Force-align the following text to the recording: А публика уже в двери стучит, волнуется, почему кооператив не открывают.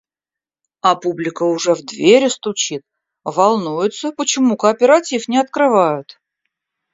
А 0.81 0.95
публика 0.95 1.43
уже 1.43 1.75
в 1.75 1.83
двери 1.85 2.27
стучит, 2.27 2.81
волнуется, 3.23 4.11
почему 4.11 4.57
кооператив 4.57 5.27
не 5.27 5.37
открывают. 5.37 6.19